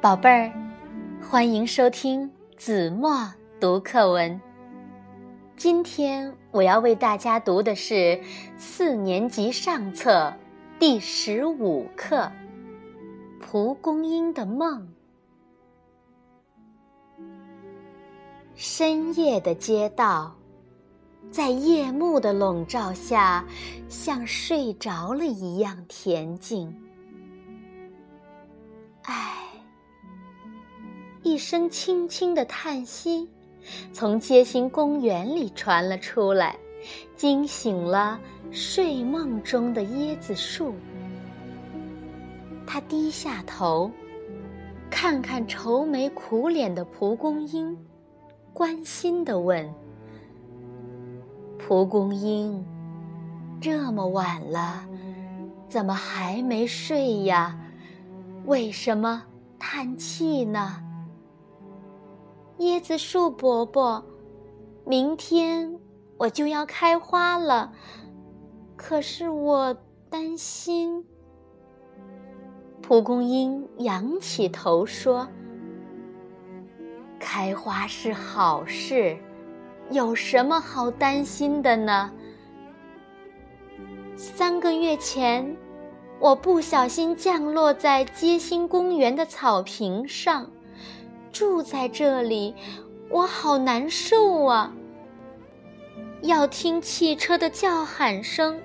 [0.00, 0.50] 宝贝儿，
[1.20, 3.30] 欢迎收听子墨
[3.60, 4.40] 读课文。
[5.58, 8.18] 今天我要为大家读的是
[8.56, 10.32] 四年级上册
[10.78, 12.16] 第十五课
[13.40, 14.88] 《蒲公英的梦》。
[18.54, 20.34] 深夜的街道，
[21.30, 23.44] 在夜幕的笼罩下，
[23.90, 26.74] 像睡着了一样恬静。
[29.02, 29.36] 唉。
[31.30, 33.28] 一声轻轻的叹息，
[33.92, 36.56] 从街心公园里传了出来，
[37.14, 38.18] 惊醒了
[38.50, 40.74] 睡梦中的椰子树。
[42.66, 43.88] 他低下头，
[44.90, 47.78] 看看愁眉苦脸的蒲公英，
[48.52, 49.72] 关心地问
[51.56, 52.60] ：“蒲公英，
[53.60, 54.84] 这么晚了，
[55.68, 57.56] 怎么还没睡呀？
[58.46, 59.22] 为什么
[59.60, 60.82] 叹气呢？”
[62.60, 64.04] 椰子树伯伯，
[64.84, 65.78] 明天
[66.18, 67.72] 我就要开花了，
[68.76, 69.74] 可是我
[70.10, 71.02] 担心。
[72.82, 75.26] 蒲公英仰起头说
[77.18, 79.16] ：“开花是好事，
[79.90, 82.12] 有什么好担心的呢？”
[84.16, 85.56] 三个月前，
[86.18, 90.50] 我不小心降落在街心公园的草坪上。
[91.32, 92.54] 住在这里，
[93.08, 94.72] 我好难受啊！
[96.22, 98.60] 要听汽车的叫喊声，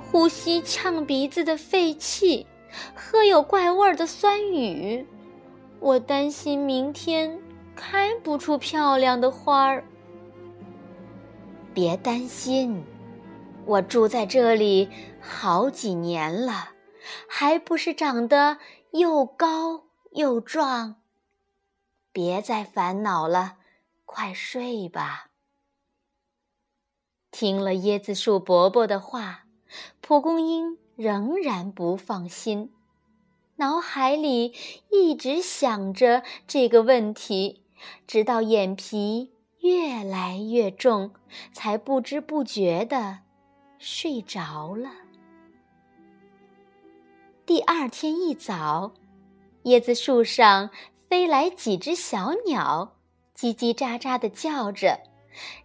[0.00, 2.46] 呼吸呛鼻子的废气，
[2.94, 5.06] 喝有怪味儿的酸雨。
[5.80, 7.38] 我担心明天
[7.74, 9.84] 开不出漂亮的花儿。
[11.74, 12.84] 别担心，
[13.66, 14.88] 我住在这里
[15.20, 16.70] 好几年了，
[17.26, 18.58] 还不是长得
[18.92, 21.01] 又高又壮。
[22.12, 23.56] 别再烦恼了，
[24.04, 25.30] 快睡吧。
[27.30, 29.46] 听了椰子树伯伯的话，
[30.02, 32.70] 蒲公英仍然不放心，
[33.56, 34.52] 脑海里
[34.90, 37.62] 一直想着这个问题，
[38.06, 41.14] 直到眼皮越来越重，
[41.54, 43.20] 才不知不觉的
[43.78, 44.90] 睡着了。
[47.46, 48.92] 第二天一早，
[49.64, 50.68] 椰子树上。
[51.12, 52.96] 飞来几只小鸟，
[53.36, 54.98] 叽叽喳喳地叫着。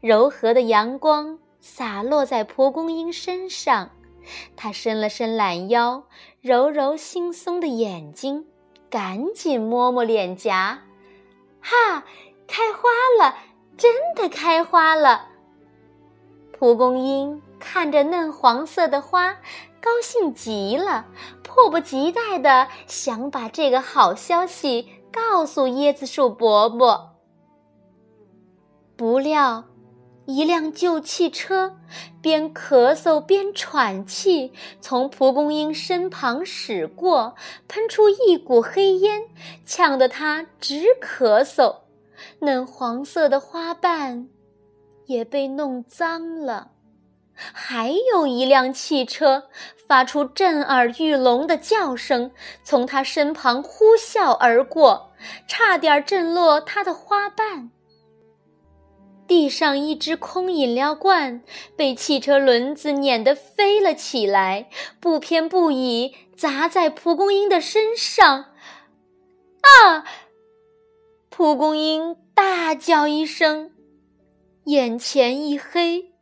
[0.02, 3.92] 柔和的阳光洒落在蒲公英身上，
[4.58, 6.04] 它伸了伸懒腰，
[6.42, 8.46] 揉揉惺忪的眼睛，
[8.90, 10.82] 赶紧摸摸脸颊。
[11.62, 12.04] 哈，
[12.46, 13.38] 开花了！
[13.78, 15.30] 真的开花了！
[16.52, 19.38] 蒲公英看着嫩黄色的花，
[19.82, 21.06] 高兴极了，
[21.44, 24.90] 迫不及待地想把这个好消息。
[25.10, 27.16] 告诉椰子树伯伯。
[28.96, 29.64] 不料，
[30.26, 31.78] 一辆旧汽车
[32.22, 37.34] 边咳嗽边喘气，从蒲公英身旁驶过，
[37.68, 39.24] 喷出一股黑烟，
[39.66, 41.78] 呛得他直咳嗽。
[42.40, 44.28] 嫩黄色的花瓣
[45.06, 46.72] 也被弄脏了。
[47.54, 49.50] 还有一辆汽车
[49.88, 52.32] 发出震耳欲聋的叫声，
[52.64, 55.12] 从他身旁呼啸而过，
[55.48, 57.72] 差点震落他的花瓣。
[59.28, 61.42] 地上一只空饮料罐
[61.76, 64.70] 被汽车轮子碾得飞了起来，
[65.00, 68.46] 不偏不倚砸在蒲公英的身上。
[69.62, 70.06] 啊！
[71.30, 73.72] 蒲公英大叫一声，
[74.64, 76.14] 眼前一黑。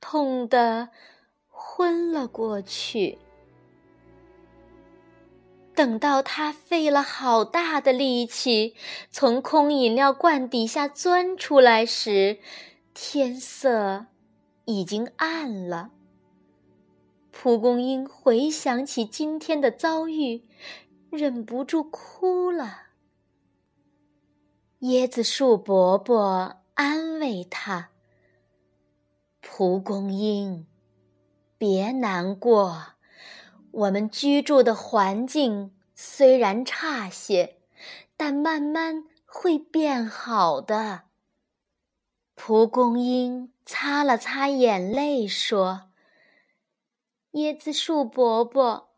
[0.00, 0.88] 痛得
[1.48, 3.18] 昏了过去。
[5.74, 8.74] 等到他费了好大的力气
[9.10, 12.38] 从空饮料罐底下钻出来时，
[12.92, 14.06] 天色
[14.66, 15.90] 已经暗了。
[17.30, 20.42] 蒲公英回想起今天的遭遇，
[21.08, 22.88] 忍不住哭了。
[24.80, 27.90] 椰子树伯伯安慰他。
[29.40, 30.66] 蒲公英，
[31.56, 32.94] 别难过。
[33.70, 37.56] 我们居住的环境虽然差些，
[38.16, 41.02] 但慢慢会变好的。
[42.34, 45.90] 蒲公英擦了擦眼泪，说
[47.32, 48.90] ：“椰子树伯伯，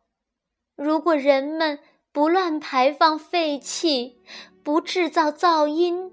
[0.74, 1.78] 如果人们
[2.12, 4.22] 不乱排放废气，
[4.62, 6.12] 不制造噪音。”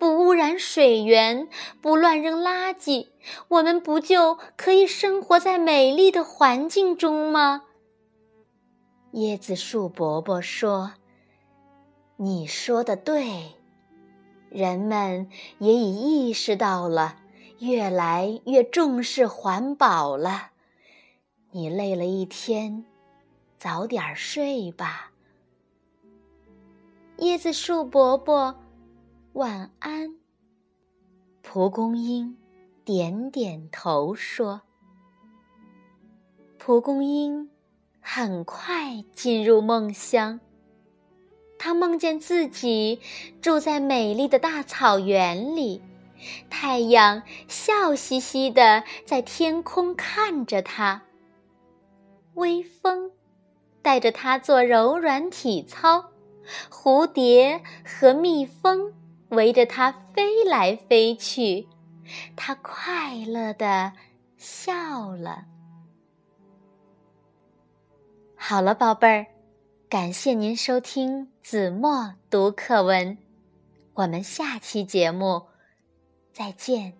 [0.00, 1.46] 不污染水源，
[1.82, 3.08] 不乱扔垃圾，
[3.48, 7.64] 我们不就可以生活在美丽的环境中吗？
[9.12, 10.94] 椰子树伯伯说
[12.16, 13.56] ：“你说的对，
[14.48, 17.16] 人们也已意识到了，
[17.58, 20.52] 越来越重视环保了。
[21.50, 22.86] 你累了一天，
[23.58, 25.10] 早点睡吧。
[27.18, 28.58] 椰子树伯伯，
[29.34, 30.16] 晚安。
[31.40, 32.36] 蒲公英
[32.84, 34.62] 点点头说
[36.58, 37.48] ：“蒲公英
[38.00, 40.40] 很快进入梦乡。
[41.60, 42.98] 他梦见自己
[43.40, 45.80] 住在美丽的大草原里，
[46.50, 51.02] 太阳笑嘻嘻的在天空看着他。
[52.34, 53.12] 微风
[53.80, 56.10] 带着他做柔软体操，
[56.68, 58.92] 蝴蝶和蜜蜂。”
[59.30, 61.66] 围着它飞来飞去，
[62.36, 63.92] 它快乐的
[64.36, 65.46] 笑了。
[68.36, 69.26] 好了，宝贝儿，
[69.88, 73.18] 感谢您收听子墨读课文，
[73.94, 75.46] 我们下期节目
[76.32, 76.99] 再见。